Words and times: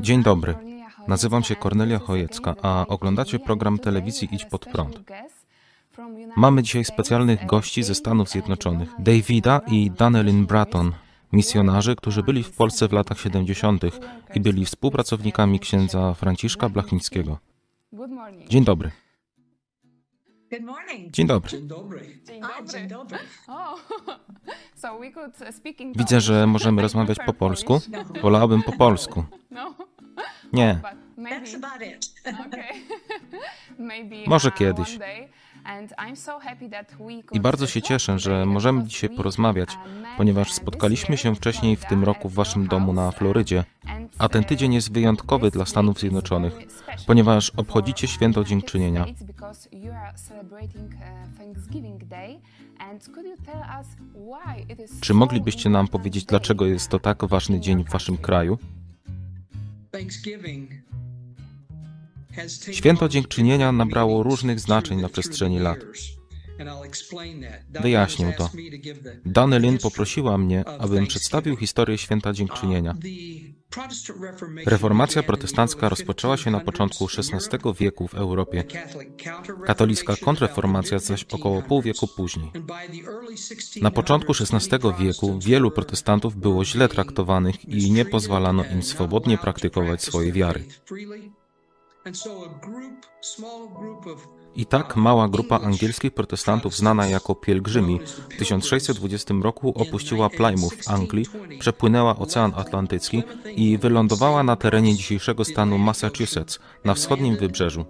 Dzień 0.00 0.22
dobry. 0.22 0.54
Nazywam 1.08 1.42
się 1.42 1.56
Kornelia 1.56 1.98
Chojecka, 1.98 2.54
a 2.62 2.86
oglądacie 2.88 3.38
program 3.38 3.78
telewizji 3.78 4.28
Idź 4.32 4.44
Pod 4.44 4.66
Prąd. 4.66 5.00
Mamy 6.36 6.62
dzisiaj 6.62 6.84
specjalnych 6.84 7.46
gości 7.46 7.82
ze 7.82 7.94
Stanów 7.94 8.28
Zjednoczonych, 8.28 8.88
Davida 8.98 9.60
i 9.66 9.90
Danelin 9.90 10.46
Bratton, 10.46 10.92
misjonarzy, 11.32 11.96
którzy 11.96 12.22
byli 12.22 12.42
w 12.42 12.56
Polsce 12.56 12.88
w 12.88 12.92
latach 12.92 13.20
70. 13.20 13.82
i 14.34 14.40
byli 14.40 14.64
współpracownikami 14.64 15.60
księdza 15.60 16.14
Franciszka 16.14 16.68
Blachnickiego. 16.68 17.38
Dzień 18.48 18.64
dobry. 18.64 19.05
Dzień 21.10 21.26
dobry. 21.26 21.50
Dzień 21.50 21.66
dobry. 21.68 22.18
Dzień 22.72 22.88
dobry. 22.88 23.18
Widzę, 25.96 26.20
że 26.20 26.46
możemy 26.46 26.82
rozmawiać 26.82 27.18
po 27.26 27.32
polsku. 27.44 27.80
Wolałabym 28.22 28.62
po 28.62 28.72
polsku. 28.72 29.24
Nie, 30.52 30.80
That's 31.18 31.56
about 31.56 31.82
it. 31.82 32.14
Może 34.28 34.50
kiedyś. 34.50 34.98
I 37.32 37.40
bardzo 37.40 37.66
się 37.66 37.82
cieszę, 37.82 38.18
że 38.18 38.46
możemy 38.46 38.84
dzisiaj 38.84 39.10
porozmawiać, 39.10 39.68
ponieważ 40.16 40.52
spotkaliśmy 40.52 41.16
się 41.16 41.34
wcześniej 41.34 41.76
w 41.76 41.84
tym 41.84 42.04
roku 42.04 42.28
w 42.28 42.34
Waszym 42.34 42.66
domu 42.66 42.92
na 42.92 43.10
Florydzie, 43.10 43.64
a 44.18 44.28
ten 44.28 44.44
tydzień 44.44 44.74
jest 44.74 44.92
wyjątkowy 44.92 45.50
dla 45.50 45.66
Stanów 45.66 46.00
Zjednoczonych, 46.00 46.54
ponieważ 47.06 47.50
obchodzicie 47.50 48.08
święto 48.08 48.44
dziękczynienia. 48.44 49.06
Czy 55.00 55.14
moglibyście 55.14 55.70
nam 55.70 55.88
powiedzieć, 55.88 56.24
dlaczego 56.24 56.66
jest 56.66 56.88
to 56.88 56.98
tak 56.98 57.24
ważny 57.24 57.60
dzień 57.60 57.84
w 57.84 57.90
Waszym 57.90 58.16
kraju? 58.16 58.58
Święto 62.72 63.08
dziękczynienia 63.08 63.72
nabrało 63.72 64.22
różnych 64.22 64.60
znaczeń 64.60 65.00
na 65.00 65.08
przestrzeni 65.08 65.58
lat. 65.58 65.78
Wyjaśnię 67.82 68.34
to. 68.38 68.50
Danelin 69.24 69.72
history 69.72 69.90
poprosiła 69.90 70.38
mnie, 70.38 70.68
abym 70.68 71.06
przedstawił 71.06 71.56
historię 71.56 71.98
święta 71.98 72.32
dziękczynienia. 72.32 72.94
Reformacja 74.66 75.22
protestancka 75.22 75.88
rozpoczęła 75.88 76.36
się 76.36 76.50
na 76.50 76.60
początku 76.60 77.06
1500s 77.06 77.32
in 77.32 77.38
XVI 77.54 77.84
wieku 77.84 78.08
w 78.08 78.14
Europie. 78.14 78.64
Katolicka 79.66 80.16
kontrreformacja 80.16 80.98
zaś 80.98 81.24
około 81.24 81.62
pół 81.62 81.82
wieku 81.82 82.08
później. 82.16 82.50
And 82.54 82.64
by 82.64 82.72
the 82.72 83.10
early 83.10 83.34
1600s, 83.34 83.82
Na 83.82 83.90
początku 83.90 84.32
XVI 84.32 84.78
wieku 84.98 85.38
wielu 85.38 85.70
protestantów 85.70 86.36
było 86.36 86.64
źle 86.64 86.88
traktowanych 86.88 87.64
i 87.68 87.90
nie 87.90 88.04
pozwalano 88.04 88.64
im 88.64 88.82
swobodnie 88.82 89.38
praktykować 89.38 90.02
swojej 90.02 90.32
wiary. 90.32 90.64
I 94.56 94.66
tak 94.66 94.96
mała 94.96 95.28
grupa 95.28 95.60
angielskich 95.60 96.14
protestantów 96.14 96.76
znana 96.76 97.06
jako 97.06 97.34
pielgrzymi 97.34 98.00
w 98.30 98.36
1620 98.38 99.34
roku 99.42 99.72
opuściła 99.76 100.30
Plymouth 100.30 100.76
w 100.76 100.90
Anglii, 100.90 101.26
przepłynęła 101.58 102.16
Ocean 102.18 102.52
Atlantycki 102.56 103.22
i 103.56 103.78
wylądowała 103.78 104.42
na 104.42 104.56
terenie 104.56 104.94
dzisiejszego 104.94 105.44
stanu 105.44 105.78
Massachusetts 105.78 106.58
na 106.84 106.94
wschodnim 106.94 107.36
wybrzeżu. 107.36 107.84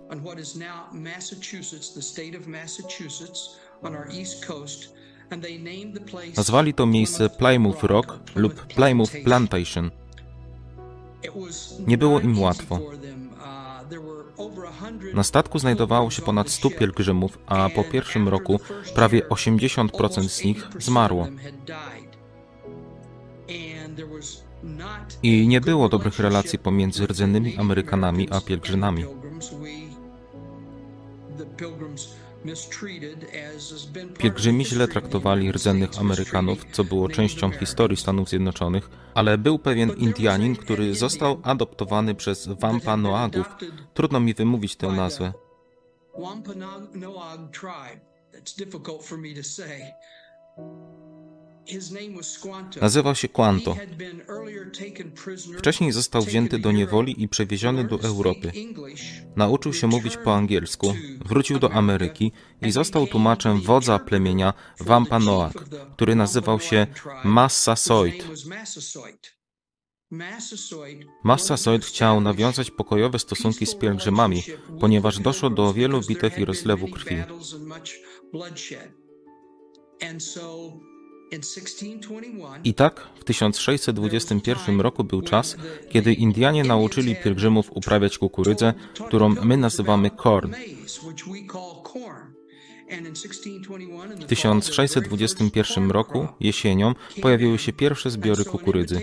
Nazwali 6.37 6.75
to 6.75 6.87
miejsce 6.87 7.31
Plymouth 7.31 7.83
Rock 7.83 8.19
lub 8.35 8.55
Plymouth 8.67 9.13
Plantation. 9.25 9.91
Nie 11.87 11.99
było 11.99 12.21
im 12.21 12.41
łatwo. 12.41 12.81
Na 15.15 15.23
statku 15.23 15.59
znajdowało 15.59 16.11
się 16.11 16.23
ponad 16.23 16.51
100 16.51 16.71
pielgrzymów, 16.71 17.39
a 17.47 17.69
po 17.75 17.85
pierwszym 17.85 18.29
roku 18.29 18.61
prawie 18.95 19.21
80% 19.23 20.29
z 20.29 20.45
nich 20.45 20.69
zmarło. 20.79 21.29
I 25.23 25.49
nie 25.49 25.61
było 25.61 25.89
dobrych 25.89 26.19
relacji 26.19 26.59
pomiędzy 26.59 27.07
rdzennymi 27.07 27.57
Amerykanami 27.57 28.29
a 28.31 28.41
pielgrzymami. 28.41 29.05
Pielgrzymi 34.19 34.67
źle 34.67 34.89
traktowali 34.89 35.53
rdzennych 35.53 35.91
Amerykanów, 35.99 36.65
co 36.73 36.85
było 36.85 37.09
częścią 37.09 37.51
historii 37.51 37.97
Stanów 37.97 38.29
Zjednoczonych, 38.29 38.91
ale 39.15 39.39
był 39.39 39.59
pewien 39.59 39.91
Indianin, 39.91 40.57
który 40.57 40.95
został 40.95 41.41
adoptowany 41.43 42.15
przez 42.15 42.47
Wampanoagów. 42.47 43.47
Trudno 43.95 44.21
mi 44.21 44.35
wymówić 44.35 44.77
tę 44.77 44.87
nazwę. 44.89 45.33
Wampanoag 46.19 47.53
tribe. 47.53 48.01
That's 48.33 48.57
difficult 48.57 49.03
for 49.03 49.19
me 49.19 49.35
to 49.35 49.43
say. 49.43 49.81
Nazywał 52.81 53.15
się 53.15 53.29
Quanto. 53.29 53.77
Wcześniej 55.59 55.93
został 55.93 56.23
wzięty 56.23 56.59
do 56.59 56.73
niewoli 56.73 57.23
i 57.23 57.29
przewieziony 57.29 57.85
do 57.85 58.01
Europy. 58.01 58.53
Nauczył 59.37 59.73
się 59.73 59.87
mówić 59.87 60.17
po 60.17 60.35
angielsku, 60.35 60.95
wrócił 61.25 61.59
do 61.59 61.73
Ameryki 61.73 62.33
i 62.63 62.73
został 62.73 63.07
tłumaczem 63.07 63.61
wodza 63.61 63.99
plemienia 63.99 64.53
Wampanoag, 64.81 65.65
który 65.93 66.15
nazywał 66.15 66.61
się 66.61 66.87
Massasoit. 67.25 68.25
Massasoit 71.25 71.85
chciał 71.85 72.21
nawiązać 72.21 72.71
pokojowe 72.71 73.19
stosunki 73.19 73.67
z 73.67 73.75
pielgrzymami, 73.75 74.43
ponieważ 74.81 75.19
doszło 75.19 75.51
do 75.51 75.73
wielu 75.73 76.01
bitew 76.01 76.39
i 76.39 76.45
rozlewu 76.45 76.89
krwi. 76.89 77.17
I 82.65 82.75
tak 82.75 83.09
w 83.21 83.25
1621 83.25 84.81
roku 84.81 85.05
był 85.05 85.23
czas, 85.23 85.57
kiedy 85.91 86.13
Indianie 86.13 86.65
nauczyli 86.65 87.17
pielgrzymów 87.17 87.73
uprawiać 87.73 88.19
kukurydzę, 88.19 88.75
którą 89.07 89.29
my 89.29 89.57
nazywamy 89.57 90.11
corn. 90.11 90.55
W 94.21 94.25
1621 94.25 95.91
roku, 95.91 96.29
jesienią, 96.41 96.95
pojawiły 97.23 97.59
się 97.59 97.73
pierwsze 97.73 98.11
zbiory 98.11 98.45
kukurydzy. 98.45 99.01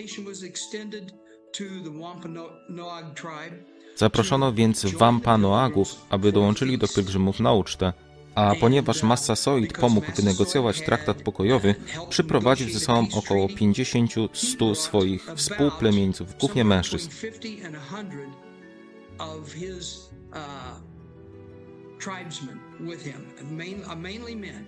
Zaproszono 3.96 4.54
więc 4.54 4.86
Wampanoagów, 4.86 5.96
aby 6.10 6.32
dołączyli 6.32 6.78
do 6.78 6.88
pielgrzymów 6.88 7.40
na 7.40 7.54
ucztę. 7.54 7.94
A 8.36 8.56
ponieważ 8.60 9.04
Massasoit 9.04 9.74
pomógł 9.74 10.12
wynegocjować 10.16 10.82
traktat 10.82 11.22
pokojowy, 11.22 11.76
przyprowadził 12.10 12.70
ze 12.70 12.80
sobą 12.80 13.08
około 13.14 13.48
50-100 13.48 14.76
swoich 14.76 15.30
współplemieńców, 15.36 16.38
głównie 16.40 16.64
mężczyzn. 16.64 17.10
tribesmen 22.04 22.60
with 22.82 23.02
him, 23.02 23.34
uh, 23.40 23.96
mainly 23.96 24.36
men. 24.36 24.68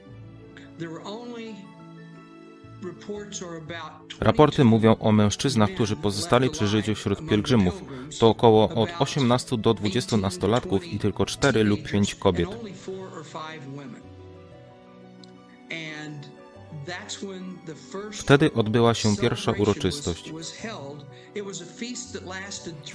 There 0.77 0.89
were 0.89 1.03
only 1.03 1.53
Raporty 4.19 4.63
mówią 4.63 4.95
o 4.99 5.11
mężczyznach, 5.11 5.69
którzy 5.73 5.95
pozostali 5.95 6.49
przy 6.49 6.67
życiu 6.67 6.95
wśród 6.95 7.29
pielgrzymów. 7.29 7.81
To 8.19 8.29
około 8.29 8.69
od 8.69 8.89
18 8.99 9.57
do 9.57 9.73
20 9.73 10.17
nastolatków 10.17 10.85
i 10.85 10.99
tylko 10.99 11.25
4 11.25 11.63
lub 11.63 11.83
5 11.83 12.15
kobiet. 12.15 12.49
Wtedy 18.11 18.53
odbyła 18.53 18.93
się 18.93 19.17
pierwsza 19.17 19.51
uroczystość. 19.51 20.33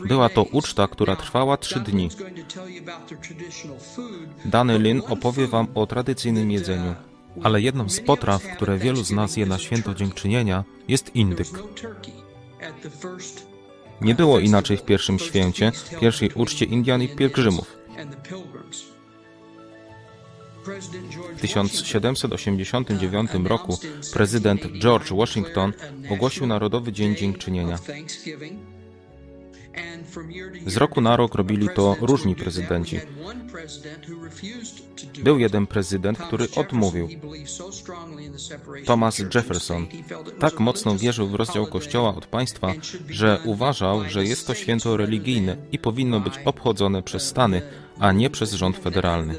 Była 0.08 0.28
to 0.28 0.42
uczta, 0.42 0.88
która 0.88 1.16
trwała 1.16 1.56
trzy 1.56 1.80
dni. 1.80 2.08
Dany 4.44 4.78
Lin 4.78 5.02
opowie 5.08 5.46
wam 5.46 5.66
o 5.74 5.86
tradycyjnym 5.86 6.50
jedzeniu. 6.50 6.94
Ale 7.42 7.60
jedną 7.60 7.88
z 7.88 8.00
potraw, 8.00 8.42
które 8.56 8.78
wielu 8.78 9.04
z 9.04 9.10
nas 9.10 9.36
je 9.36 9.46
na 9.46 9.58
święto 9.58 9.94
dziękczynienia, 9.94 10.64
jest 10.88 11.16
indyk. 11.16 11.48
Nie 14.00 14.14
było 14.14 14.40
inaczej 14.40 14.76
w 14.76 14.82
pierwszym 14.82 15.18
święcie, 15.18 15.72
pierwszej 16.00 16.30
uczcie 16.34 16.64
Indian 16.64 17.02
i 17.02 17.08
pielgrzymów. 17.08 17.76
W 21.36 21.40
1789 21.40 23.30
roku 23.44 23.78
prezydent 24.12 24.62
George 24.80 25.12
Washington 25.12 25.72
ogłosił 26.10 26.46
Narodowy 26.46 26.92
Dzień 26.92 27.16
Dziękczynienia. 27.16 27.78
Z 30.66 30.76
roku 30.76 31.00
na 31.00 31.16
rok 31.16 31.34
robili 31.34 31.68
to 31.74 31.96
różni 32.00 32.34
prezydenci. 32.36 33.00
Był 35.24 35.38
jeden 35.38 35.66
prezydent, 35.66 36.18
który 36.18 36.46
odmówił. 36.56 37.08
Thomas 38.86 39.18
Jefferson 39.34 39.86
tak 40.38 40.60
mocno 40.60 40.96
wierzył 40.96 41.28
w 41.28 41.34
rozdział 41.34 41.66
Kościoła 41.66 42.14
od 42.14 42.26
państwa, 42.26 42.72
że 43.08 43.40
uważał, 43.44 44.08
że 44.08 44.24
jest 44.24 44.46
to 44.46 44.54
święto 44.54 44.96
religijne 44.96 45.56
i 45.72 45.78
powinno 45.78 46.20
być 46.20 46.34
obchodzone 46.44 47.02
przez 47.02 47.26
Stany, 47.26 47.62
a 47.98 48.12
nie 48.12 48.30
przez 48.30 48.52
rząd 48.52 48.76
federalny. 48.76 49.34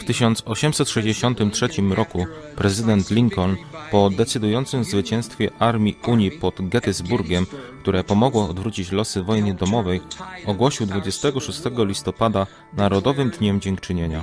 W 0.00 0.04
1863 0.04 1.68
roku 1.90 2.26
prezydent 2.56 3.10
Lincoln 3.10 3.56
po 3.90 4.10
decydującym 4.10 4.84
zwycięstwie 4.84 5.50
armii 5.58 5.98
Unii 6.06 6.30
pod 6.30 6.68
Gettysburgiem, 6.68 7.46
które 7.80 8.04
pomogło 8.04 8.48
odwrócić 8.48 8.92
losy 8.92 9.22
wojny 9.22 9.54
domowej, 9.54 10.00
ogłosił 10.46 10.86
26 10.86 11.60
listopada 11.78 12.46
Narodowym 12.72 13.30
Dniem 13.30 13.60
Dziękczynienia. 13.60 14.22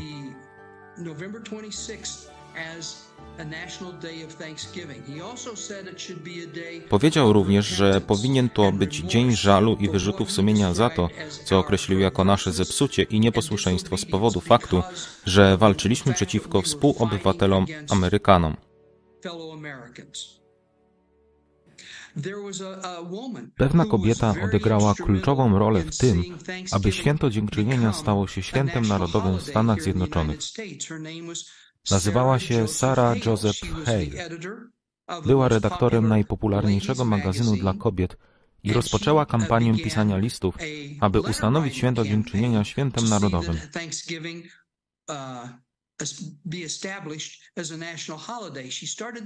Powiedział 6.90 7.34
również, 7.34 7.66
że 7.66 8.02
powinien 8.02 8.50
to 8.50 8.72
być 8.72 8.96
dzień 8.96 9.36
żalu 9.36 9.78
i 9.80 9.90
wyrzutów 9.90 10.32
sumienia 10.32 10.74
za 10.74 10.90
to, 10.90 11.10
co 11.46 11.60
określił 11.60 12.00
jako 12.00 12.24
nasze 12.24 12.52
zepsucie 12.52 13.04
i 13.04 13.20
nieposłuszeństwo 13.20 13.98
z 13.98 14.06
powodu 14.06 14.42
faktu, 14.42 14.84
że 15.26 15.58
walczyliśmy 15.58 16.14
przeciwko 16.14 16.62
współobywatelom 16.62 17.66
Amerykanom. 17.90 18.56
Pewna 23.58 23.86
kobieta 23.86 24.34
odegrała 24.44 24.94
kluczową 24.96 25.60
rolę 25.60 25.82
w 25.84 25.98
tym, 25.98 26.24
aby 26.72 26.92
święto 26.92 27.30
dziękczynienia 27.30 27.94
stało 27.94 28.28
się 28.28 28.44
świętem 28.44 28.88
narodowym 28.88 29.38
w 29.38 29.42
Stanach 29.42 29.82
Zjednoczonych. 29.82 30.40
Nazywała 31.92 32.40
się 32.40 32.68
Sarah 32.68 33.26
Joseph 33.26 33.60
Hale. 33.86 34.30
Była 35.26 35.48
redaktorem 35.48 36.08
najpopularniejszego 36.08 37.06
magazynu 37.06 37.56
dla 37.56 37.74
kobiet 37.74 38.18
i 38.64 38.74
rozpoczęła 38.74 39.26
kampanię 39.26 39.76
pisania 39.76 40.18
listów, 40.18 40.58
aby 41.00 41.22
ustanowić 41.22 41.78
święto 41.78 42.04
dziękczynienia 42.04 42.64
świętem 42.64 43.10
narodowym. 43.10 43.58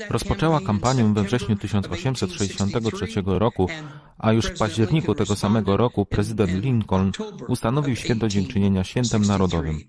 Rozpoczęła 0.10 0.62
kampanię 0.62 1.14
we 1.14 1.24
wrześniu 1.24 1.56
1863 1.56 3.08
roku, 3.26 3.68
a 4.18 4.34
już 4.34 4.46
w 4.46 4.58
październiku 4.58 5.16
tego 5.16 5.36
samego 5.36 5.78
roku 5.78 6.06
prezydent 6.06 6.64
Lincoln 6.64 7.12
ustanowił 7.48 7.96
święto 7.96 8.28
dziękczynienia 8.28 8.84
świętem 8.84 9.22
narodowym. 9.22 9.80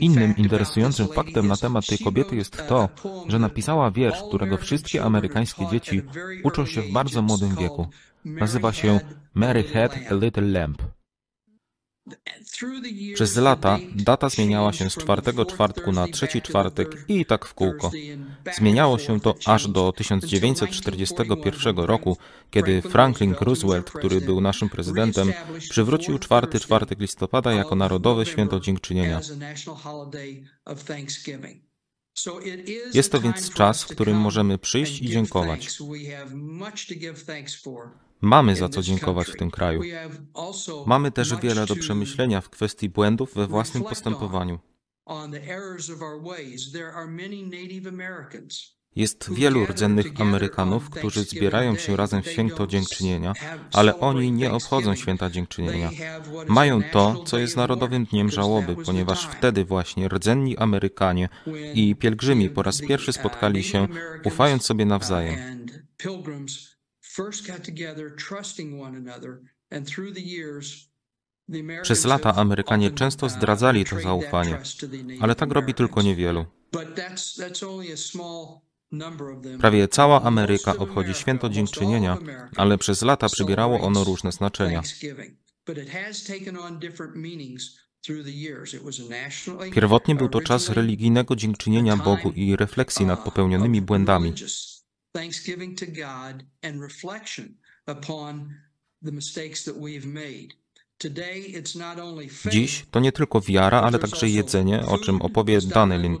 Innym 0.00 0.36
interesującym 0.36 1.08
faktem 1.08 1.46
na 1.46 1.56
temat 1.56 1.86
tej 1.86 1.98
kobiety 1.98 2.36
jest 2.36 2.56
to, 2.68 2.88
że 3.28 3.38
napisała 3.38 3.90
wiersz, 3.90 4.22
którego 4.28 4.58
wszystkie 4.58 5.04
amerykańskie 5.04 5.66
dzieci 5.70 6.02
uczą 6.42 6.66
się 6.66 6.82
w 6.82 6.92
bardzo 6.92 7.22
młodym 7.22 7.56
wieku. 7.56 7.88
Nazywa 8.24 8.72
się 8.72 9.00
Mary 9.34 9.64
Had 9.64 9.92
a 10.10 10.14
Little 10.14 10.60
Lamp. 10.60 10.82
Przez 13.14 13.36
lata 13.36 13.78
data 13.94 14.28
zmieniała 14.28 14.72
się 14.72 14.90
z 14.90 14.96
czwartego 14.96 15.46
czwartku 15.46 15.92
na 15.92 16.08
trzeci 16.08 16.42
czwartek 16.42 17.04
i 17.08 17.26
tak 17.26 17.44
w 17.44 17.54
kółko. 17.54 17.90
Zmieniało 18.56 18.98
się 18.98 19.20
to 19.20 19.34
aż 19.46 19.68
do 19.68 19.92
1941 19.92 21.76
roku, 21.76 22.16
kiedy 22.50 22.82
Franklin 22.82 23.34
Roosevelt, 23.40 23.90
który 23.90 24.20
był 24.20 24.40
naszym 24.40 24.68
prezydentem, 24.68 25.32
przywrócił 25.70 26.18
czwarty 26.18 26.60
czwartek 26.60 27.00
listopada 27.00 27.52
jako 27.52 27.74
narodowe 27.74 28.26
święto 28.26 28.60
dziękczynienia. 28.60 29.20
Jest 32.94 33.12
to 33.12 33.20
więc 33.20 33.50
czas, 33.50 33.82
w 33.82 33.88
którym 33.88 34.16
możemy 34.16 34.58
przyjść 34.58 35.02
i 35.02 35.08
dziękować. 35.08 35.78
Mamy 38.24 38.56
za 38.56 38.68
co 38.68 38.82
dziękować 38.82 39.28
w 39.28 39.36
tym 39.36 39.50
kraju. 39.50 39.80
Mamy 40.86 41.10
też 41.10 41.34
wiele 41.36 41.66
do 41.66 41.76
przemyślenia 41.76 42.40
w 42.40 42.50
kwestii 42.50 42.88
błędów 42.88 43.34
we 43.34 43.46
własnym 43.46 43.82
postępowaniu. 43.84 44.58
Jest 48.96 49.32
wielu 49.32 49.66
rdzennych 49.66 50.20
Amerykanów, 50.20 50.90
którzy 50.90 51.24
zbierają 51.24 51.76
się 51.76 51.96
razem 51.96 52.22
w 52.22 52.26
święto 52.26 52.66
dziękczynienia, 52.66 53.32
ale 53.72 54.00
oni 54.00 54.32
nie 54.32 54.52
obchodzą 54.52 54.94
święta 54.94 55.30
dziękczynienia. 55.30 55.90
Mają 56.48 56.82
to, 56.92 57.24
co 57.24 57.38
jest 57.38 57.56
Narodowym 57.56 58.04
Dniem 58.04 58.30
Żałoby, 58.30 58.76
ponieważ 58.76 59.26
wtedy 59.26 59.64
właśnie 59.64 60.08
rdzenni 60.08 60.58
Amerykanie 60.58 61.28
i 61.74 61.96
pielgrzymi 61.96 62.50
po 62.50 62.62
raz 62.62 62.80
pierwszy 62.80 63.12
spotkali 63.12 63.62
się, 63.62 63.88
ufając 64.24 64.64
sobie 64.64 64.84
nawzajem. 64.84 65.64
Przez 71.82 72.04
lata 72.04 72.34
Amerykanie 72.34 72.90
często 72.90 73.28
zdradzali 73.28 73.84
to 73.84 74.00
zaufanie, 74.00 74.58
ale 75.20 75.34
tak 75.34 75.52
robi 75.52 75.74
tylko 75.74 76.02
niewielu. 76.02 76.46
Prawie 79.60 79.88
cała 79.88 80.22
Ameryka 80.22 80.76
obchodzi 80.76 81.14
święto 81.14 81.48
dziękczynienia, 81.48 82.18
ale 82.56 82.78
przez 82.78 83.02
lata 83.02 83.28
przybierało 83.28 83.80
ono 83.80 84.04
różne 84.04 84.32
znaczenia. 84.32 84.82
Pierwotnie 89.72 90.14
był 90.14 90.28
to 90.28 90.40
czas 90.40 90.68
religijnego 90.68 91.36
dziękczynienia 91.36 91.96
Bogu 91.96 92.30
i 92.30 92.56
refleksji 92.56 93.06
nad 93.06 93.24
popełnionymi 93.24 93.80
błędami 93.82 94.34
thanksgiving 95.14 95.78
to 95.78 95.86
God 95.86 96.44
and 96.62 96.82
reflection 96.82 97.56
upon 97.86 98.54
the 99.04 99.12
mistakes 99.12 99.64
that 99.64 99.76
we've 99.76 100.06
made. 100.06 100.48
Dziś 102.50 102.86
to 102.90 103.00
nie 103.00 103.12
tylko 103.12 103.40
wiara, 103.40 103.80
ale 103.82 103.98
także 103.98 104.28
jedzenie, 104.28 104.86
o 104.86 104.98
czym 104.98 105.22
opowie 105.22 105.60
Danelin. 105.60 106.18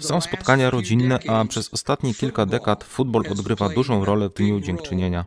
Są 0.00 0.20
spotkania 0.20 0.70
rodzinne, 0.70 1.18
a 1.28 1.44
przez 1.44 1.74
ostatnie 1.74 2.14
kilka 2.14 2.46
dekad 2.46 2.84
futbol 2.84 3.24
odgrywa 3.30 3.68
dużą 3.68 4.04
rolę 4.04 4.28
w 4.28 4.34
Dniu 4.34 4.60
Dziękczynienia. 4.60 5.24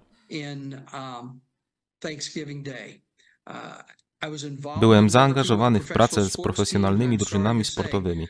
Byłem 4.79 5.09
zaangażowany 5.09 5.79
w 5.79 5.87
pracę 5.87 6.29
z 6.29 6.37
profesjonalnymi 6.37 7.17
drużynami 7.17 7.65
sportowymi. 7.65 8.27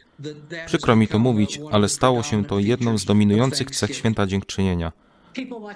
Przykro 0.66 0.96
mi 0.96 1.08
to 1.08 1.20
mówić, 1.20 1.60
ale 1.72 1.90
stało 1.90 2.24
się 2.24 2.46
to 2.46 2.60
jedną 2.60 2.98
z 2.98 3.06
dominujących 3.06 3.72
cech 3.72 3.96
święta 3.96 4.28
dziękczynienia. 4.28 4.92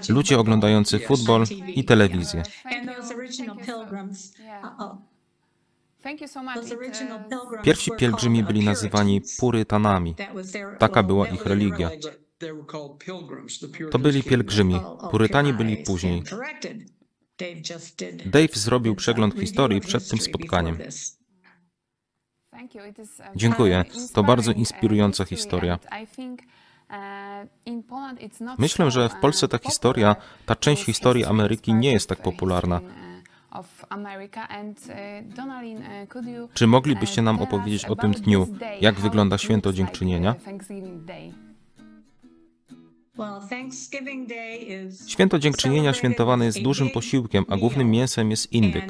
Ludzie 0.10 0.40
oglądający 0.40 1.00
futbol 1.00 1.44
i 1.76 1.84
telewizję. 1.84 2.44
Pierwsi 7.64 7.92
pielgrzymi 7.98 8.44
byli 8.44 8.66
nazywani 8.66 9.22
purytanami. 9.40 10.16
Taka 10.80 11.04
była 11.04 11.28
ich 11.28 11.46
religia. 11.46 11.90
To 13.92 14.00
byli 14.00 14.24
pielgrzymi. 14.24 14.80
Purytani 15.12 15.54
byli 15.54 15.78
później. 15.78 16.24
Dave 18.26 18.54
zrobił 18.54 18.96
przegląd 18.96 19.40
historii 19.40 19.82
przed 19.82 20.10
tym 20.10 20.20
spotkaniem. 20.20 20.78
Dziękuję. 23.36 23.86
To 24.14 24.24
bardzo 24.24 24.52
inspirująca 24.52 25.26
historia. 25.26 25.80
Myślę, 28.58 28.92
że 28.92 29.10
w 29.10 29.16
Polsce 29.16 29.48
ta 29.48 29.58
historia, 29.58 30.16
ta 30.46 30.56
część 30.56 30.84
historii 30.84 31.26
Ameryki 31.26 31.74
nie 31.74 31.92
jest 31.92 32.10
tak 32.10 32.22
popularna. 32.22 32.82
Czy 36.54 36.68
moglibyście 36.68 37.22
nam 37.22 37.42
opowiedzieć 37.42 37.86
o 37.86 37.96
tym 37.96 38.12
dniu, 38.12 38.48
jak 38.82 38.96
wygląda 38.96 39.38
święto 39.38 39.74
dziękczynienia? 39.74 40.36
Święto 45.08 45.40
Dziękczynienia 45.40 45.94
świętowane 45.94 46.46
jest 46.46 46.62
dużym 46.62 46.90
posiłkiem, 46.90 47.46
a 47.50 47.58
głównym 47.58 47.92
mięsem 47.92 48.32
jest 48.32 48.54
indyk. 48.54 48.86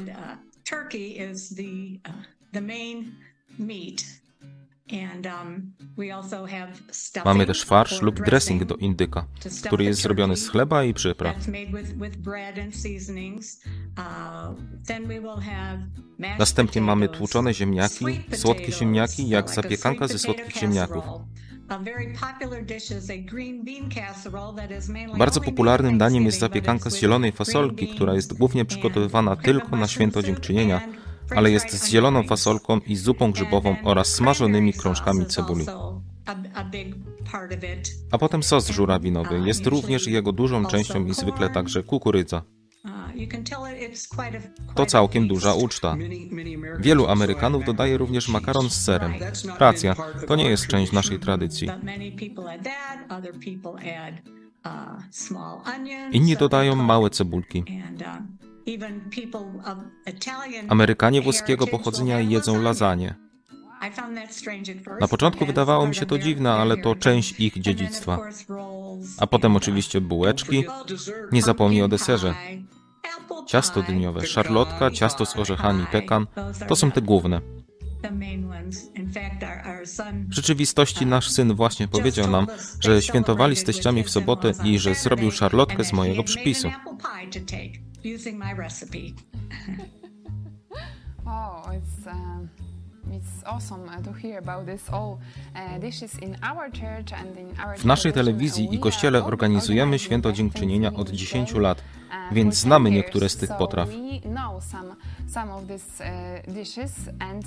Mamy 7.24 7.46
też 7.46 7.64
farsz 7.64 8.02
lub 8.02 8.20
dressing 8.20 8.64
do 8.64 8.76
indyka, 8.76 9.26
który 9.66 9.84
jest 9.84 10.00
zrobiony 10.00 10.36
z 10.36 10.48
chleba 10.48 10.84
i 10.84 10.94
przypraw. 10.94 11.36
Następnie 16.38 16.82
mamy 16.82 17.08
tłuczone 17.08 17.54
ziemniaki, 17.54 18.04
słodkie 18.32 18.72
ziemniaki, 18.72 19.28
jak 19.28 19.50
zapiekanka 19.50 20.08
ze 20.08 20.18
słodkich 20.18 20.56
ziemniaków. 20.56 21.04
Bardzo 25.18 25.40
popularnym 25.40 25.98
daniem 25.98 26.24
jest 26.24 26.40
zapiekanka 26.40 26.90
z 26.90 26.96
zielonej 26.96 27.32
fasolki, 27.32 27.88
która 27.88 28.14
jest 28.14 28.38
głównie 28.38 28.64
przygotowywana 28.64 29.36
tylko 29.36 29.76
na 29.76 29.88
święto 29.88 30.22
dziękczynienia, 30.22 30.80
ale 31.36 31.50
jest 31.50 31.72
z 31.72 31.88
zieloną 31.88 32.22
fasolką 32.22 32.80
i 32.80 32.96
zupą 32.96 33.32
grzybową 33.32 33.76
oraz 33.84 34.14
smażonymi 34.14 34.72
krążkami 34.72 35.26
cebuli. 35.26 35.66
A 38.10 38.18
potem 38.18 38.42
sos 38.42 38.70
żurawinowy 38.70 39.40
jest 39.40 39.66
również 39.66 40.06
jego 40.06 40.32
dużą 40.32 40.66
częścią 40.66 41.06
i 41.06 41.14
zwykle 41.14 41.50
także 41.50 41.82
kukurydza. 41.82 42.42
To 44.74 44.86
całkiem 44.86 45.28
duża 45.28 45.54
uczta. 45.54 45.96
Wielu 46.78 47.08
Amerykanów 47.08 47.64
dodaje 47.64 47.98
również 47.98 48.28
makaron 48.28 48.70
z 48.70 48.84
serem. 48.84 49.14
Racja, 49.58 49.94
to 50.26 50.36
nie 50.36 50.50
jest 50.50 50.66
część 50.66 50.92
naszej 50.92 51.18
tradycji. 51.18 51.68
Inni 56.12 56.36
dodają 56.36 56.74
małe 56.74 57.10
cebulki. 57.10 57.64
Amerykanie 60.68 61.22
włoskiego 61.22 61.66
pochodzenia 61.66 62.20
jedzą 62.20 62.62
lasagne. 62.62 63.14
Na 65.00 65.08
początku 65.08 65.46
wydawało 65.46 65.86
mi 65.86 65.94
się 65.94 66.06
to 66.06 66.18
dziwne, 66.18 66.52
ale 66.52 66.76
to 66.76 66.94
część 66.94 67.40
ich 67.40 67.60
dziedzictwa. 67.60 68.18
A 69.18 69.26
potem 69.26 69.56
oczywiście 69.56 70.00
bułeczki. 70.00 70.64
Nie 71.32 71.42
zapomnij 71.42 71.82
o 71.82 71.88
deserze. 71.88 72.34
Ciasto 73.48 73.82
dyniowe, 73.82 74.26
szarlotka, 74.26 74.90
ciasto 74.90 75.26
z 75.26 75.36
orzechami, 75.36 75.86
pekan 75.92 76.26
to 76.68 76.76
są 76.76 76.90
te 76.90 77.02
główne. 77.02 77.40
W 80.28 80.34
rzeczywistości 80.34 81.06
nasz 81.06 81.30
syn 81.30 81.54
właśnie 81.54 81.88
powiedział 81.88 82.30
nam, 82.30 82.46
że 82.80 83.02
świętowali 83.02 83.56
z 83.56 83.64
teściami 83.64 84.04
w 84.04 84.10
sobotę 84.10 84.52
i 84.64 84.78
że 84.78 84.94
zrobił 84.94 85.30
szarlotkę 85.30 85.84
z 85.84 85.92
mojego 85.92 86.24
przypisu. 86.24 86.68
Oh, 91.30 91.72
it's 91.72 92.06
um, 92.06 92.48
it's 93.10 93.44
awesome 93.44 93.84
uh, 93.84 94.04
to 94.04 94.12
hear 94.12 94.38
about 94.38 94.66
this 94.66 94.90
all 94.90 95.18
uh, 95.54 95.78
dishes 95.80 96.22
in 96.22 96.36
our 96.42 96.70
church 96.70 97.12
and 97.12 97.38
in 97.38 97.60
our 97.60 97.78
W 97.78 97.84
naszej 97.84 98.12
telewizji 98.12 98.74
i 98.74 98.78
kościele 98.78 99.24
organizujemy 99.24 99.98
święto 99.98 100.32
dziękczynienia 100.32 100.92
od 100.92 101.10
10 101.10 101.52
Day, 101.52 101.62
lat, 101.62 101.82
więc 102.32 102.54
znamy 102.56 102.90
10 102.90 102.96
niektóre 103.04 103.28
z 103.28 103.36
tych 103.36 103.56
potraw. 103.56 103.88
Uh, 103.88 103.94
dishes 106.54 106.94
and 107.18 107.44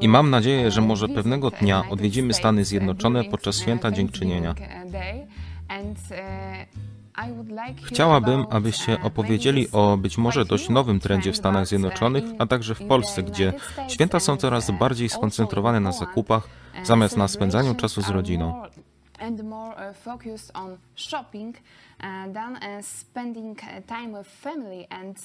I 0.00 0.08
mam 0.08 0.30
nadzieję, 0.30 0.70
że 0.70 0.80
uh, 0.80 0.86
może 0.86 1.08
pewnego 1.08 1.50
dnia 1.50 1.84
odwiedzimy 1.90 2.34
Stany 2.34 2.60
uh, 2.60 2.66
Zjednoczone 2.66 3.18
during, 3.18 3.30
podczas 3.30 3.56
uh, 3.56 3.62
święta 3.62 3.90
dziękczynienia. 3.90 4.50
uh, 4.50 4.56
uh, 6.10 7.86
Chciałabym, 7.86 8.44
abyście 8.50 8.96
uh, 8.96 9.06
opowiedzieli 9.06 9.68
o 9.72 9.96
być 9.96 10.18
może 10.18 10.44
dość 10.44 10.68
nowym 10.68 11.00
trendzie 11.00 11.32
w 11.32 11.36
Stanach 11.36 11.66
Zjednoczonych, 11.66 12.24
uh, 12.24 12.30
a 12.38 12.46
także 12.46 12.74
w 12.74 12.86
Polsce, 12.86 13.22
gdzie 13.22 13.52
święta 13.88 14.20
są 14.20 14.36
coraz 14.36 14.68
uh, 14.68 14.78
bardziej 14.78 15.08
skoncentrowane 15.08 15.80
na 15.80 15.92
zakupach 15.92 16.44
uh, 16.44 16.86
zamiast 16.86 17.16
na 17.16 17.28
spędzaniu 17.28 17.74
czasu 17.74 18.02
z 18.02 18.08
rodziną. 18.08 18.62
More 22.02 22.26
uh, 22.26 22.28
uh, 22.28 22.32
than 22.32 22.82
spending 22.82 23.58
uh, 23.62 23.80
time 23.86 24.12
with 24.18 24.26
family. 24.26 24.86
And 24.90 25.16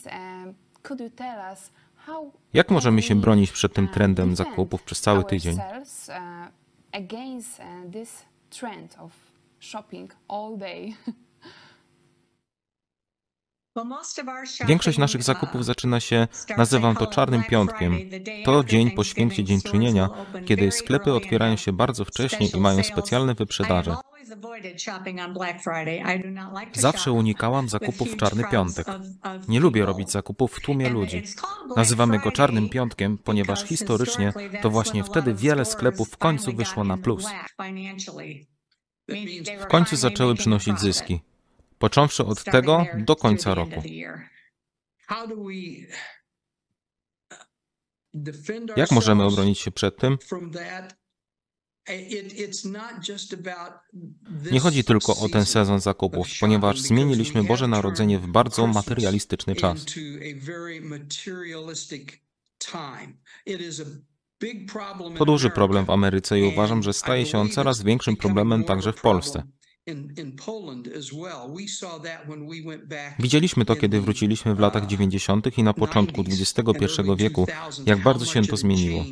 could 0.83 0.99
you 0.99 1.09
tell 1.09 1.51
us 1.51 1.71
how 1.95 2.31
Jak 2.53 2.71
możemy 2.71 3.01
się 3.01 3.15
bronić 3.15 3.51
przed 3.51 3.73
tym 3.73 3.87
trendem 3.87 4.35
zakupów 4.35 4.83
przez 4.83 5.01
cały 5.01 5.23
tydzień? 5.23 5.59
ourselves, 5.59 6.09
against 6.91 7.61
this 7.91 8.25
trend 8.49 8.95
of 8.99 9.11
shopping 9.59 10.15
all 10.27 10.57
day? 10.57 10.93
Większość 14.67 14.97
naszych 14.97 15.23
zakupów 15.23 15.65
zaczyna 15.65 15.99
się, 15.99 16.27
nazywam 16.57 16.95
to 16.95 17.07
Czarnym 17.07 17.43
Piątkiem. 17.43 17.99
To 18.45 18.63
dzień 18.63 18.91
po 18.91 19.03
święcie 19.03 19.43
dziękczynienia, 19.43 20.09
kiedy 20.45 20.71
sklepy 20.71 21.13
otwierają 21.13 21.55
się 21.55 21.73
bardzo 21.73 22.05
wcześnie 22.05 22.47
i 22.47 22.59
mają 22.59 22.83
specjalne 22.83 23.33
wyprzedaże. 23.35 23.95
Zawsze 26.73 27.11
unikałam 27.11 27.69
zakupów 27.69 28.09
w 28.09 28.17
Czarny 28.17 28.43
Piątek. 28.51 28.87
Nie 29.47 29.59
lubię 29.59 29.85
robić 29.85 30.11
zakupów 30.11 30.53
w 30.53 30.61
tłumie 30.61 30.89
ludzi. 30.89 31.23
Nazywamy 31.75 32.19
go 32.19 32.31
Czarnym 32.31 32.69
Piątkiem, 32.69 33.17
ponieważ 33.17 33.63
historycznie 33.63 34.33
to 34.61 34.69
właśnie 34.69 35.03
wtedy 35.03 35.33
wiele 35.33 35.65
sklepów 35.65 36.09
w 36.09 36.17
końcu 36.17 36.53
wyszło 36.53 36.83
na 36.83 36.97
plus. 36.97 37.25
W 39.61 39.65
końcu 39.67 39.95
zaczęły 39.95 40.35
przynosić 40.35 40.79
zyski. 40.79 41.21
Począwszy 41.79 42.25
od 42.25 42.43
tego 42.43 42.85
do 42.97 43.15
końca 43.15 43.53
roku. 43.53 43.83
Jak 48.75 48.91
możemy 48.91 49.23
obronić 49.23 49.59
się 49.59 49.71
przed 49.71 49.97
tym? 49.97 50.17
Nie 54.51 54.59
chodzi 54.59 54.83
tylko 54.83 55.17
o 55.17 55.29
ten 55.29 55.45
sezon 55.45 55.79
zakupów, 55.79 56.27
ponieważ 56.39 56.79
zmieniliśmy 56.79 57.43
Boże 57.43 57.67
Narodzenie 57.67 58.19
w 58.19 58.27
bardzo 58.27 58.67
materialistyczny 58.67 59.55
czas. 59.55 59.85
To 65.17 65.25
duży 65.25 65.49
problem 65.49 65.85
w 65.85 65.89
Ameryce 65.89 66.39
i 66.39 66.43
uważam, 66.43 66.83
że 66.83 66.93
staje 66.93 67.25
się 67.25 67.37
on 67.37 67.49
coraz 67.49 67.83
większym 67.83 68.17
problemem 68.17 68.63
także 68.63 68.93
w 68.93 69.01
Polsce. 69.01 69.43
Widzieliśmy 73.19 73.65
to, 73.65 73.75
kiedy 73.75 74.01
wróciliśmy 74.01 74.55
w 74.55 74.59
latach 74.59 74.85
90. 74.85 75.57
i 75.57 75.63
na 75.63 75.73
początku 75.73 76.21
XXI 76.21 76.63
wieku, 77.17 77.47
jak 77.85 78.03
bardzo 78.03 78.25
się 78.25 78.41
to 78.41 78.57
zmieniło. 78.57 79.05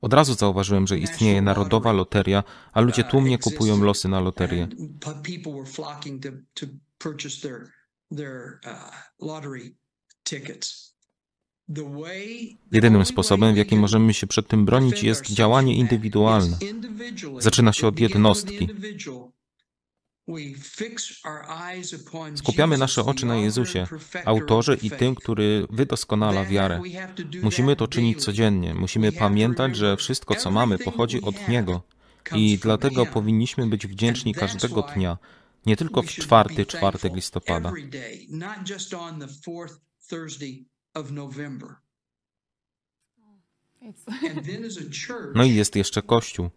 Od 0.00 0.14
razu 0.14 0.34
zauważyłem, 0.34 0.86
że 0.86 0.98
istnieje 0.98 1.42
narodowa 1.42 1.92
loteria, 1.92 2.44
a 2.72 2.80
ludzie 2.80 3.04
tłumnie 3.04 3.38
kupują 3.38 3.82
losy 3.84 4.08
na 4.08 4.20
loterię. 4.20 4.68
Jedynym 12.72 13.04
sposobem, 13.04 13.54
w 13.54 13.56
jaki 13.56 13.76
możemy 13.76 14.14
się 14.14 14.26
przed 14.26 14.48
tym 14.48 14.64
bronić, 14.64 15.02
jest 15.02 15.30
działanie 15.30 15.76
indywidualne. 15.76 16.58
Zaczyna 17.38 17.72
się 17.72 17.86
od 17.86 18.00
jednostki. 18.00 18.68
Skupiamy 22.34 22.78
nasze 22.78 23.04
oczy 23.04 23.26
na 23.26 23.36
Jezusie, 23.36 23.86
autorze 24.24 24.76
i 24.82 24.90
tym, 24.90 25.14
który 25.14 25.66
wydoskonala 25.70 26.44
wiarę. 26.44 26.82
Musimy 27.42 27.76
to 27.76 27.88
czynić 27.88 28.24
codziennie. 28.24 28.74
Musimy 28.74 29.12
pamiętać, 29.12 29.76
że 29.76 29.96
wszystko, 29.96 30.34
co 30.34 30.50
mamy, 30.50 30.78
pochodzi 30.78 31.22
od 31.22 31.48
Niego. 31.48 31.82
I 32.34 32.58
dlatego 32.58 33.06
powinniśmy 33.06 33.66
być 33.66 33.86
wdzięczni 33.86 34.34
każdego 34.34 34.82
dnia, 34.82 35.18
nie 35.66 35.76
tylko 35.76 36.02
w 36.02 36.06
czwarty 36.06 36.66
czwartek 36.66 37.14
listopada. 37.14 37.72
No 45.34 45.44
i 45.44 45.54
jest 45.54 45.76
jeszcze 45.76 46.02
Kościół. 46.02 46.50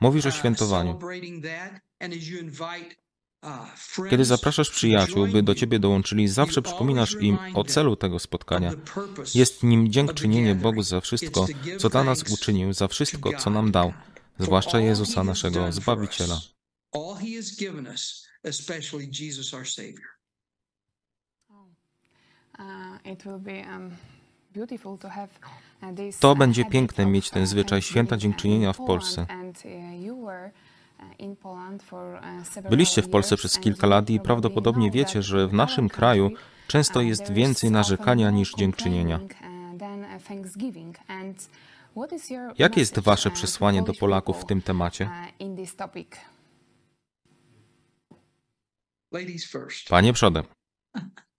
Mówisz 0.00 0.26
o 0.26 0.30
świętowaniu. 0.30 0.98
Kiedy 4.10 4.24
zapraszasz 4.24 4.70
przyjaciół, 4.70 5.26
by 5.26 5.42
do 5.42 5.54
ciebie 5.54 5.78
dołączyli, 5.78 6.28
zawsze 6.28 6.62
przypominasz 6.62 7.16
im 7.20 7.38
o 7.54 7.64
celu 7.64 7.96
tego 7.96 8.18
spotkania. 8.18 8.72
Jest 9.34 9.62
nim 9.62 9.92
dziękczynienie 9.92 10.54
Bogu 10.54 10.82
za 10.82 11.00
wszystko, 11.00 11.46
co 11.78 11.88
dla 11.88 12.04
nas 12.04 12.22
uczynił, 12.32 12.72
za 12.72 12.88
wszystko, 12.88 13.30
co 13.38 13.50
nam 13.50 13.70
dał, 13.72 13.92
zwłaszcza 14.38 14.80
Jezusa, 14.80 15.24
naszego 15.24 15.72
Zbawiciela. 15.72 16.40
To 26.20 26.34
będzie 26.34 26.64
piękne 26.64 27.06
mieć 27.06 27.30
ten 27.30 27.46
zwyczaj 27.46 27.82
święta 27.82 28.16
dziękczynienia 28.16 28.72
w 28.72 28.76
Polsce. 28.76 29.26
Byliście 32.70 33.02
w 33.02 33.10
Polsce 33.10 33.36
przez 33.36 33.58
kilka 33.58 33.86
lat 33.86 34.10
i 34.10 34.20
prawdopodobnie 34.20 34.90
wiecie, 34.90 35.22
że 35.22 35.48
w 35.48 35.52
naszym 35.52 35.88
kraju 35.88 36.30
często 36.66 37.00
jest 37.00 37.32
więcej 37.32 37.70
narzekania 37.70 38.30
niż 38.30 38.54
dziękczynienia. 38.54 39.20
Jakie 42.58 42.80
jest 42.80 42.98
Wasze 42.98 43.30
przesłanie 43.30 43.82
do 43.82 43.94
Polaków 43.94 44.40
w 44.40 44.44
tym 44.44 44.62
temacie? 44.62 45.10
Panie 49.88 50.12
przodem. 50.12 50.44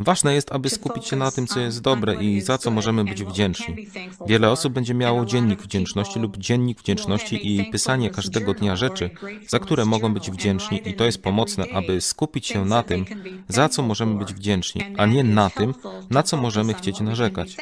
Ważne 0.00 0.34
jest, 0.34 0.52
aby 0.52 0.70
skupić 0.70 1.06
się 1.06 1.16
na 1.16 1.30
tym, 1.30 1.46
co 1.46 1.60
jest 1.60 1.80
dobre 1.80 2.14
i 2.14 2.40
za 2.40 2.58
co 2.58 2.70
możemy 2.70 3.04
być 3.04 3.24
wdzięczni. 3.24 3.86
Wiele 4.26 4.50
osób 4.50 4.72
będzie 4.72 4.94
miało 4.94 5.24
dziennik 5.24 5.62
wdzięczności 5.62 6.18
lub 6.18 6.36
dziennik 6.36 6.78
wdzięczności 6.78 7.56
i 7.56 7.70
pisanie 7.70 8.10
każdego 8.10 8.54
dnia 8.54 8.76
rzeczy, 8.76 9.10
za 9.48 9.58
które 9.58 9.84
mogą 9.84 10.14
być 10.14 10.30
wdzięczni, 10.30 10.88
i 10.88 10.94
to 10.94 11.04
jest 11.04 11.22
pomocne, 11.22 11.64
aby 11.74 12.00
skupić 12.00 12.46
się 12.46 12.64
na 12.64 12.82
tym, 12.82 13.04
za 13.48 13.68
co 13.68 13.82
możemy 13.82 14.18
być 14.18 14.34
wdzięczni, 14.34 14.82
a 14.98 15.06
nie 15.06 15.24
na 15.24 15.50
tym, 15.50 15.74
na 16.10 16.22
co 16.22 16.36
możemy 16.36 16.74
chcieć 16.74 17.00
narzekać. 17.00 17.56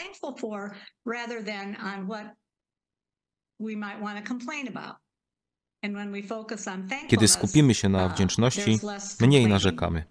Kiedy 7.08 7.28
skupimy 7.28 7.74
się 7.74 7.88
na 7.88 8.08
wdzięczności, 8.08 8.78
mniej 9.20 9.46
narzekamy. 9.46 10.04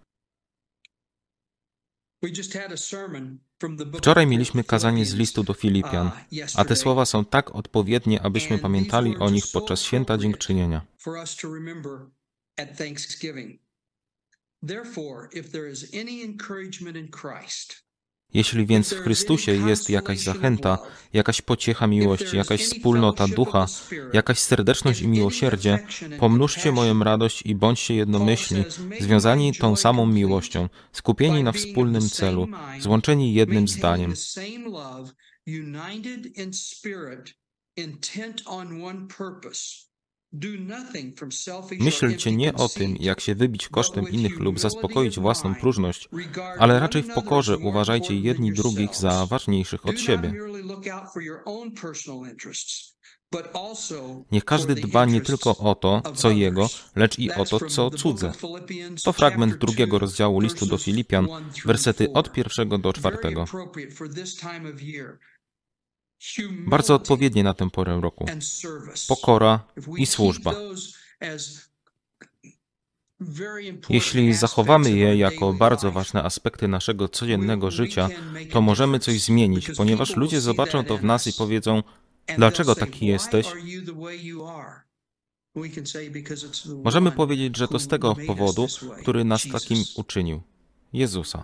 Wczoraj 3.98 4.28
mieliśmy 4.28 4.64
kazanie 4.64 5.06
z 5.06 5.14
listu 5.14 5.44
do 5.44 5.54
Filipian, 5.54 6.12
a 6.56 6.66
te 6.66 6.76
słowa 6.76 7.06
są 7.06 7.26
tak 7.26 7.56
odpowiednie, 7.56 8.22
abyśmy 8.22 8.60
pamiętali 8.60 9.18
o 9.18 9.30
nich 9.30 9.44
podczas 9.54 9.82
święta 9.82 10.18
dziękczynienia. 10.18 10.86
Therefore, 14.68 15.30
if 15.34 15.50
there 15.50 15.72
is 15.72 15.94
any 15.94 16.24
encouragement 16.24 16.98
in 16.98 17.12
Christ, 17.12 17.87
jeśli 18.34 18.66
więc 18.66 18.94
w 18.94 19.00
Chrystusie 19.00 19.52
jest 19.52 19.90
jakaś 19.90 20.20
zachęta, 20.20 20.78
jakaś 21.14 21.42
pociecha 21.42 21.88
miłości, 21.88 22.38
jakaś 22.38 22.66
wspólnota 22.66 23.28
ducha, 23.28 23.66
jakaś 24.14 24.40
serdeczność 24.40 25.02
i 25.02 25.08
miłosierdzie, 25.08 25.88
pomnóżcie 26.20 26.72
moją 26.72 27.00
radość 27.00 27.42
i 27.46 27.56
bądźcie 27.56 27.96
jednomyślni, 27.96 28.64
związani 29.00 29.54
tą 29.54 29.76
samą 29.76 30.06
miłością, 30.06 30.70
skupieni 30.92 31.44
na 31.44 31.52
wspólnym 31.52 32.10
celu, 32.10 32.48
złączeni 32.80 33.34
jednym 33.34 33.68
zdaniem. 33.68 34.14
intent 37.78 38.42
on 38.48 38.82
one 38.82 39.08
purpose. 39.08 39.87
Myślcie 41.80 42.32
nie 42.32 42.54
o 42.54 42.70
tym, 42.70 42.96
jak 43.00 43.20
się 43.20 43.36
wybić 43.36 43.68
kosztem 43.68 44.10
innych 44.10 44.40
lub 44.40 44.60
zaspokoić 44.60 45.20
własną 45.20 45.56
próżność, 45.56 46.10
ale 46.60 46.80
raczej 46.80 47.04
w 47.04 47.14
pokorze 47.14 47.58
uważajcie 47.58 48.16
jedni 48.16 48.54
drugich 48.54 48.96
za 48.96 49.26
ważniejszych 49.26 49.86
od 49.86 50.00
siebie. 50.00 50.34
Niech 54.32 54.46
każdy 54.46 54.76
dba 54.76 55.06
nie 55.06 55.22
tylko 55.22 55.58
o 55.58 55.76
to, 55.76 56.02
co 56.16 56.32
jego, 56.32 56.70
lecz 56.96 57.20
i 57.20 57.32
o 57.32 57.46
to, 57.46 57.60
co 57.60 57.90
cudze. 57.92 58.32
To 59.04 59.14
fragment 59.14 59.58
drugiego 59.58 60.00
rozdziału 60.00 60.40
listu 60.40 60.66
do 60.66 60.78
Filipian, 60.78 61.28
wersety 61.66 62.14
od 62.14 62.32
pierwszego 62.32 62.78
do 62.78 62.94
czwartego. 62.94 63.46
Bardzo 66.52 66.96
odpowiednie 66.96 67.44
na 67.44 67.54
tę 67.54 67.70
porę 67.70 68.02
roku. 68.02 68.26
Pokora 69.08 69.64
i 69.98 70.06
służba. 70.06 70.54
Jeśli 73.90 74.34
zachowamy 74.34 74.92
je 74.92 75.18
jako 75.18 75.54
bardzo 75.54 75.92
ważne 75.92 76.24
aspekty 76.24 76.68
naszego 76.68 77.10
codziennego 77.10 77.72
życia, 77.72 78.10
to 78.52 78.62
możemy 78.62 79.00
coś 79.00 79.22
zmienić, 79.22 79.72
ponieważ 79.78 80.16
ludzie 80.16 80.42
zobaczą 80.42 80.84
to 80.84 80.98
w 80.98 81.04
nas 81.04 81.28
i 81.28 81.34
powiedzą: 81.34 81.84
Dlaczego 82.38 82.76
taki 82.76 83.06
jesteś? 83.06 83.48
Możemy 86.84 87.12
powiedzieć, 87.12 87.58
że 87.58 87.68
to 87.68 87.80
z 87.80 87.88
tego 87.88 88.16
powodu, 88.28 88.68
który 89.02 89.24
nas 89.24 89.48
takim 89.52 89.78
uczynił 89.96 90.42
Jezusa. 90.94 91.44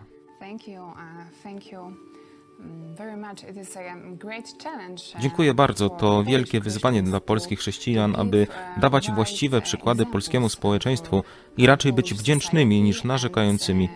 Dziękuję 5.20 5.54
bardzo. 5.54 5.90
To 5.90 6.24
wielkie 6.24 6.60
wyzwanie 6.60 7.04
dla 7.04 7.20
polskich 7.20 7.60
chrześcijan, 7.60 8.16
aby 8.16 8.48
dawać 8.78 9.12
właściwe 9.12 9.62
przykłady 9.62 10.06
polskiemu 10.06 10.50
społeczeństwu 10.50 11.24
i 11.58 11.66
raczej 11.66 11.94
być 11.94 12.14
wdzięcznymi 12.14 12.82
niż 12.82 13.04
narzekającymi. 13.04 13.90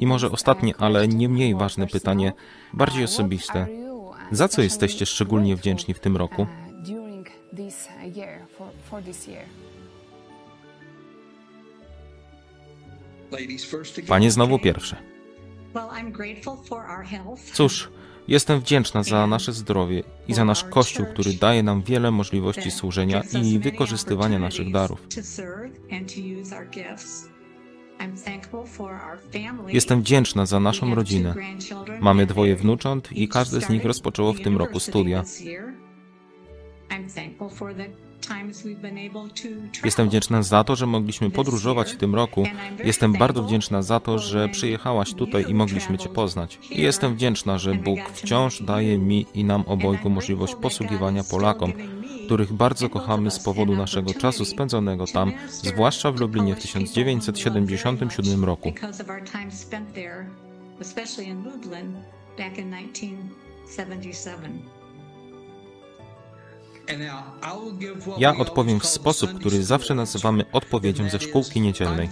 I 0.00 0.06
może 0.06 0.30
ostatnie, 0.30 0.74
ale 0.78 1.08
nie 1.08 1.28
mniej 1.28 1.54
ważne 1.54 1.86
pytanie, 1.86 2.32
bardziej 2.72 3.04
osobiste. 3.04 3.66
Za 4.30 4.48
co 4.48 4.62
jesteście 4.62 5.06
szczególnie 5.06 5.56
wdzięczni 5.56 5.94
w 5.94 6.00
tym 6.00 6.16
roku? 6.16 6.46
This 7.52 7.88
uh, 7.88 8.16
year, 8.16 8.46
for, 8.58 8.68
for 8.90 9.02
this 9.02 9.28
year. 9.28 9.44
Panie 14.08 14.30
znowu 14.30 14.58
pierwsze. 14.58 14.96
Cóż, 17.52 17.90
jestem 18.28 18.60
wdzięczna 18.60 19.02
za 19.02 19.26
nasze 19.26 19.52
zdrowie 19.52 20.02
i 20.28 20.34
za 20.34 20.44
nasz 20.44 20.64
Kościół, 20.64 21.06
który 21.06 21.32
daje 21.32 21.62
nam 21.62 21.82
wiele 21.82 22.10
możliwości 22.10 22.70
służenia 22.70 23.22
i 23.42 23.58
wykorzystywania 23.58 24.38
naszych 24.38 24.72
darów. 24.72 25.06
Jestem 29.68 30.00
wdzięczna 30.00 30.46
za 30.46 30.60
naszą 30.60 30.94
rodzinę. 30.94 31.34
Mamy 32.00 32.26
dwoje 32.26 32.56
wnucząt 32.56 33.12
i 33.12 33.28
każde 33.28 33.60
z 33.60 33.68
nich 33.68 33.84
rozpoczęło 33.84 34.32
w 34.32 34.40
tym 34.40 34.56
roku 34.56 34.80
studia. 34.80 35.24
Jestem 39.84 40.08
wdzięczna 40.08 40.42
za 40.42 40.64
to, 40.64 40.76
że 40.76 40.86
mogliśmy 40.86 41.30
podróżować 41.30 41.92
w 41.92 41.96
tym 41.96 42.14
roku. 42.14 42.44
Jestem 42.84 43.12
bardzo 43.12 43.42
wdzięczna 43.42 43.82
za 43.82 44.00
to, 44.00 44.18
że 44.18 44.48
przyjechałaś 44.48 45.14
tutaj 45.14 45.44
i 45.48 45.54
mogliśmy 45.54 45.98
Cię 45.98 46.08
poznać. 46.08 46.58
I 46.70 46.82
jestem 46.82 47.14
wdzięczna, 47.14 47.58
że 47.58 47.74
Bóg 47.74 48.00
wciąż 48.12 48.62
daje 48.62 48.98
mi 48.98 49.26
i 49.34 49.44
nam 49.44 49.62
obojgu 49.66 50.10
możliwość 50.10 50.54
posługiwania 50.54 51.24
Polakom, 51.24 51.72
których 52.26 52.52
bardzo 52.52 52.88
kochamy 52.88 53.30
z 53.30 53.38
powodu 53.38 53.76
naszego 53.76 54.14
czasu 54.14 54.44
spędzonego 54.44 55.06
tam, 55.06 55.32
zwłaszcza 55.48 56.12
w 56.12 56.20
Lublinie 56.20 56.54
w 56.56 56.60
1977 56.60 58.44
roku. 58.44 58.72
Back 62.38 62.58
in 62.58 62.70
1977. 62.92 64.79
Ja 68.18 68.36
odpowiem 68.36 68.80
w 68.80 68.86
sposób, 68.86 69.34
który 69.34 69.64
zawsze 69.64 69.94
nazywamy 69.94 70.44
odpowiedzią 70.52 71.10
ze 71.10 71.20
szkółki 71.20 71.60
niedzielnej. 71.60 72.08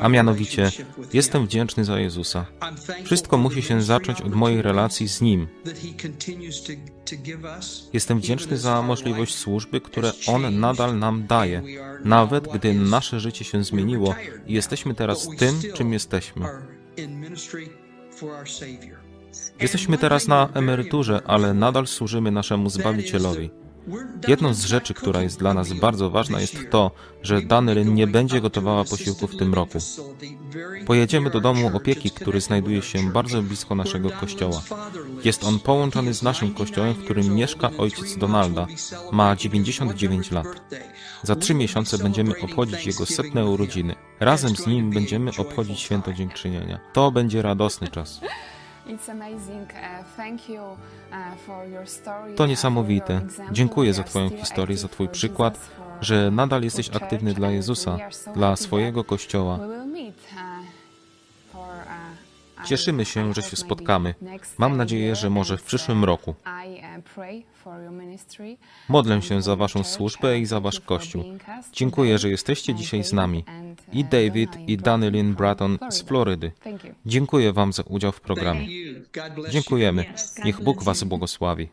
A 0.00 0.08
mianowicie, 0.08 0.70
jestem 1.12 1.46
wdzięczny 1.46 1.84
za 1.84 2.00
Jezusa. 2.00 2.46
Wszystko 3.04 3.38
musi 3.38 3.62
się 3.62 3.82
zacząć 3.82 4.20
od 4.20 4.34
mojej 4.34 4.62
relacji 4.62 5.08
z 5.08 5.20
Nim. 5.20 5.48
Jestem 7.92 8.18
wdzięczny 8.18 8.56
za 8.56 8.82
możliwość 8.82 9.34
służby, 9.34 9.80
które 9.80 10.12
On 10.26 10.60
nadal 10.60 10.98
nam 10.98 11.26
daje, 11.26 11.62
nawet 12.04 12.48
gdy 12.48 12.74
nasze 12.74 13.20
życie 13.20 13.44
się 13.44 13.64
zmieniło 13.64 14.14
i 14.46 14.52
jesteśmy 14.52 14.94
teraz 14.94 15.28
tym, 15.38 15.60
czym 15.74 15.92
jesteśmy. 15.92 16.46
Jesteśmy 19.60 19.98
teraz 19.98 20.28
na 20.28 20.48
emeryturze, 20.54 21.22
ale 21.26 21.54
nadal 21.54 21.86
służymy 21.86 22.30
naszemu 22.30 22.70
Zbawicielowi. 22.70 23.50
Jedną 24.28 24.54
z 24.54 24.64
rzeczy, 24.64 24.94
która 24.94 25.22
jest 25.22 25.38
dla 25.38 25.54
nas 25.54 25.72
bardzo 25.72 26.10
ważna, 26.10 26.40
jest 26.40 26.56
to, 26.70 26.90
że 27.22 27.42
Danelyn 27.42 27.94
nie 27.94 28.06
będzie 28.06 28.40
gotowała 28.40 28.84
posiłku 28.84 29.26
w 29.26 29.36
tym 29.36 29.54
roku. 29.54 29.78
Pojedziemy 30.86 31.30
do 31.30 31.40
domu 31.40 31.70
opieki, 31.76 32.10
który 32.10 32.40
znajduje 32.40 32.82
się 32.82 33.12
bardzo 33.12 33.42
blisko 33.42 33.74
naszego 33.74 34.10
kościoła. 34.10 34.62
Jest 35.24 35.44
on 35.44 35.58
połączony 35.58 36.14
z 36.14 36.22
naszym 36.22 36.54
kościołem, 36.54 36.94
w 36.94 37.04
którym 37.04 37.34
mieszka 37.34 37.70
ojciec 37.78 38.16
Donalda. 38.16 38.66
Ma 39.12 39.36
99 39.36 40.30
lat. 40.30 40.46
Za 41.22 41.36
trzy 41.36 41.54
miesiące 41.54 41.98
będziemy 41.98 42.40
obchodzić 42.40 42.86
jego 42.86 43.06
setne 43.06 43.46
urodziny. 43.46 43.94
Razem 44.20 44.56
z 44.56 44.66
nim 44.66 44.90
będziemy 44.90 45.30
obchodzić 45.38 45.80
święto 45.80 46.12
dziękczynienia. 46.12 46.80
To 46.92 47.10
będzie 47.10 47.42
radosny 47.42 47.88
czas. 47.88 48.20
Uh, 48.88 48.94
uh, 51.10 52.36
to 52.36 52.46
niesamowite. 52.46 53.20
Dziękuję 53.52 53.94
za 53.94 54.02
Twoją 54.02 54.30
historię, 54.30 54.76
za 54.76 54.88
Twój 54.88 55.08
przykład, 55.08 55.58
że 56.00 56.30
nadal 56.30 56.62
jesteś 56.62 56.96
aktywny 56.96 57.34
dla 57.34 57.50
Jezusa, 57.50 57.98
dla 58.34 58.56
swojego 58.56 59.04
Kościoła. 59.04 59.58
Cieszymy 62.64 63.04
się, 63.04 63.34
że 63.34 63.42
się 63.42 63.56
spotkamy. 63.56 64.14
Mam 64.58 64.76
nadzieję, 64.76 65.16
że 65.16 65.30
może 65.30 65.58
w 65.58 65.62
przyszłym 65.62 66.04
roku. 66.04 66.34
Modlę 68.88 69.22
się 69.22 69.42
za 69.42 69.56
Waszą 69.56 69.84
służbę 69.84 70.38
i 70.38 70.46
za 70.46 70.60
Wasz 70.60 70.80
Kościół. 70.80 71.24
Dziękuję, 71.72 72.18
że 72.18 72.28
jesteście 72.28 72.74
dzisiaj 72.74 73.04
z 73.04 73.12
nami. 73.12 73.44
I 73.92 74.04
David, 74.04 74.50
i 74.66 74.76
Danilin 74.76 75.34
Bratton 75.34 75.78
z 75.90 76.02
Florydy. 76.02 76.52
Dziękuję 77.06 77.52
Wam 77.52 77.72
za 77.72 77.82
udział 77.82 78.12
w 78.12 78.20
programie. 78.20 78.68
Dziękujemy. 79.50 80.04
Niech 80.44 80.62
Bóg 80.62 80.82
Was 80.82 81.04
błogosławi. 81.04 81.68